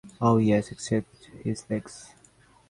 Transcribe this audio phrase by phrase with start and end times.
[0.19, 2.15] Oh, yes, except his legs.